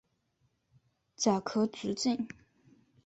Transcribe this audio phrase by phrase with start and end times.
[1.15, 2.27] 甲壳直径。